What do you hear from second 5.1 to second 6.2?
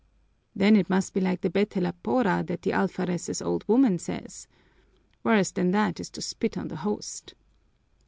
Worse than that is